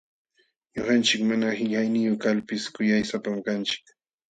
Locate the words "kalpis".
2.23-2.63